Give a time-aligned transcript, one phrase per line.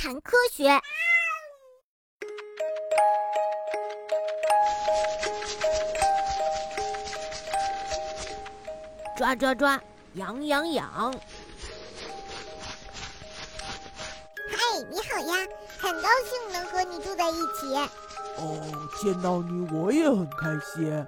[0.00, 0.80] 谈科学。
[9.14, 9.78] 抓抓抓，
[10.14, 11.14] 痒痒痒！
[14.48, 14.56] 嗨，
[14.88, 15.46] 你好呀，
[15.78, 17.76] 很高兴能和你住在一起。
[18.38, 21.06] 哦，见到你我也很开心。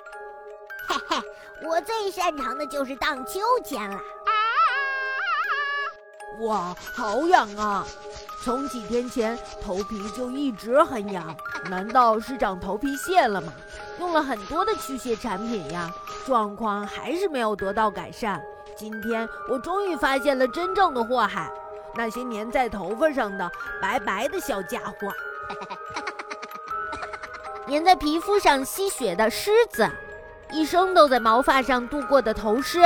[0.86, 1.22] 嘿嘿，
[1.66, 3.98] 我最擅长的就是荡秋千了。
[6.40, 7.86] 哇，好痒啊！
[8.42, 11.34] 从几天前头皮就一直很痒，
[11.70, 13.52] 难道是长头皮屑了吗？
[14.00, 15.88] 用了很多的去屑产品呀，
[16.26, 18.42] 状况还是没有得到改善。
[18.76, 21.52] 今天我终于发现了真正的祸害，
[21.94, 23.48] 那些粘在头发上的
[23.80, 25.12] 白白的小家伙，
[27.70, 29.88] 粘在皮肤上吸血的虱子，
[30.50, 32.82] 一生都在毛发上度过的头虱。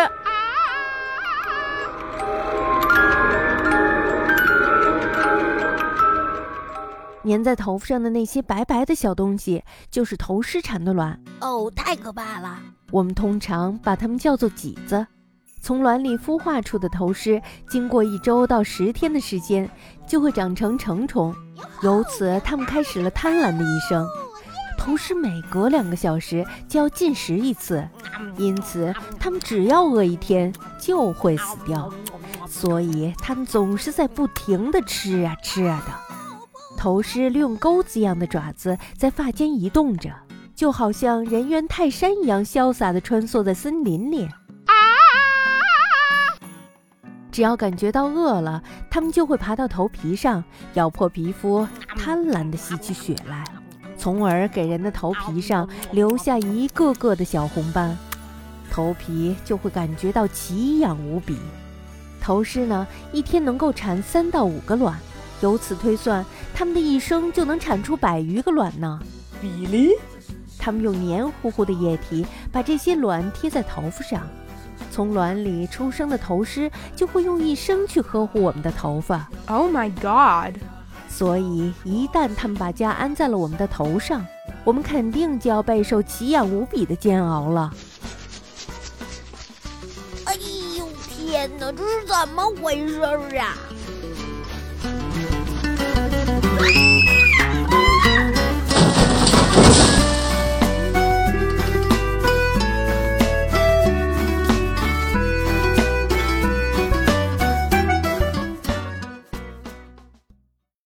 [7.27, 11.21] 粘在头发上的那些白白的小东西，就是头虱产的卵。
[11.41, 12.59] 哦，太可怕了！
[12.93, 15.07] 我们通常把它们叫做挤子。
[15.61, 19.69] 从卵里孵化出的头虱，经过一周到十天的时间，
[20.07, 21.35] 就会长成成虫。
[21.83, 24.07] 由此，它们开始了贪婪的一生。
[24.79, 27.85] 头虱每隔两个小时就要进食一次，
[28.37, 31.93] 因此它们只要饿一天就会死掉。
[32.47, 36.06] 所以，它们总是在不停地吃啊吃啊的。
[36.77, 40.11] 头虱利用钩子一样的爪子在发间移动着，
[40.55, 44.29] 就好像人猿泰山一样潇洒地穿梭在森林里。
[47.33, 50.43] 只要感觉到饿了，它们就会爬到头皮上，
[50.75, 53.45] 咬破皮肤，贪婪地吸起血来，
[53.99, 57.95] 从而给人的头皮上留下一个个的小红斑，
[58.71, 61.37] 头皮就会感觉到奇痒无比。
[62.23, 64.99] 头虱呢，一天能够产三到五个卵。
[65.41, 66.25] 由此推算，
[66.55, 68.99] 它们的一生就能产出百余个卵呢。
[69.41, 69.91] 比利，
[70.59, 74.27] 它们用黏糊糊的液体把这些卵贴在头发上，
[74.91, 79.29] 从卵里出生的头虱就会用一生去呵护我们的头发。
[79.47, 80.59] Oh my god！
[81.09, 84.25] 所以，一旦它们把家安在了我们的头上，
[84.65, 87.73] 我们肯定就要备受奇痒无比的煎熬了。
[90.25, 90.35] 哎
[90.79, 93.55] 呦天哪，这是怎么回事儿啊？